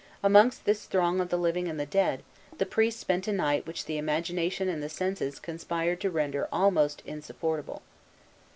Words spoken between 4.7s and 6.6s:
the senses conspired to render